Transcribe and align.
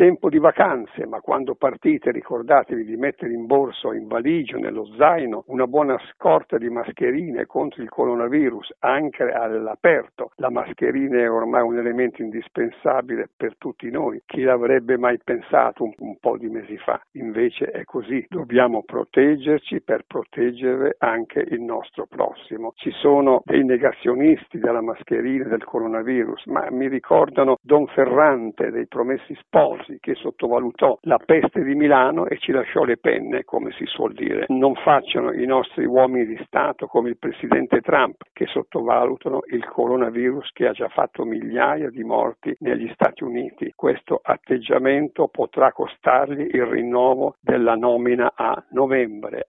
tempo 0.00 0.30
di 0.30 0.38
vacanze, 0.38 1.04
ma 1.04 1.20
quando 1.20 1.56
partite 1.56 2.10
ricordatevi 2.10 2.86
di 2.86 2.96
mettere 2.96 3.34
in 3.34 3.44
borso, 3.44 3.92
in 3.92 4.06
valigia, 4.06 4.56
nello 4.56 4.86
zaino, 4.96 5.44
una 5.48 5.66
buona 5.66 5.98
scorta 6.14 6.56
di 6.56 6.70
mascherine 6.70 7.44
contro 7.44 7.82
il 7.82 7.90
coronavirus, 7.90 8.76
anche 8.78 9.24
all'aperto. 9.24 10.30
La 10.36 10.48
mascherina 10.48 11.18
è 11.18 11.30
ormai 11.30 11.60
un 11.60 11.76
elemento 11.76 12.22
indispensabile 12.22 13.28
per 13.36 13.56
tutti 13.58 13.90
noi. 13.90 14.22
Chi 14.24 14.40
l'avrebbe 14.40 14.96
mai 14.96 15.18
pensato 15.22 15.84
un, 15.84 15.92
un 15.98 16.16
po' 16.18 16.38
di 16.38 16.48
mesi 16.48 16.78
fa? 16.78 16.98
Invece 17.16 17.66
è 17.66 17.84
così. 17.84 18.24
Dobbiamo 18.26 18.82
proteggerci 18.82 19.82
per 19.82 20.04
proteggere 20.06 20.94
anche 20.96 21.44
il 21.46 21.60
nostro 21.60 22.06
prossimo. 22.06 22.72
Ci 22.76 22.90
sono 22.92 23.42
dei 23.44 23.66
negazionisti 23.66 24.58
della 24.58 24.80
mascherina 24.80 25.44
del 25.44 25.64
coronavirus, 25.64 26.46
ma 26.46 26.66
mi 26.70 26.88
ricordano 26.88 27.58
Don 27.60 27.86
Ferrante 27.88 28.70
dei 28.70 28.86
Promessi 28.86 29.34
Sposi 29.34 29.88
che 29.98 30.14
sottovalutò 30.14 30.98
la 31.02 31.18
peste 31.18 31.62
di 31.64 31.74
Milano 31.74 32.26
e 32.26 32.38
ci 32.38 32.52
lasciò 32.52 32.84
le 32.84 32.96
penne, 32.96 33.44
come 33.44 33.72
si 33.72 33.84
suol 33.86 34.12
dire. 34.12 34.44
Non 34.48 34.74
facciano 34.74 35.32
i 35.32 35.46
nostri 35.46 35.84
uomini 35.84 36.26
di 36.26 36.40
Stato 36.44 36.86
come 36.86 37.08
il 37.10 37.18
presidente 37.18 37.80
Trump 37.80 38.22
che 38.32 38.46
sottovalutano 38.46 39.40
il 39.50 39.64
coronavirus 39.64 40.50
che 40.52 40.66
ha 40.66 40.72
già 40.72 40.88
fatto 40.88 41.24
migliaia 41.24 41.90
di 41.90 42.04
morti 42.04 42.54
negli 42.60 42.90
Stati 42.92 43.24
Uniti. 43.24 43.72
Questo 43.74 44.20
atteggiamento 44.22 45.28
potrà 45.28 45.72
costargli 45.72 46.48
il 46.52 46.66
rinnovo 46.66 47.36
della 47.40 47.74
nomina 47.74 48.32
a 48.34 48.62
novembre. 48.70 49.46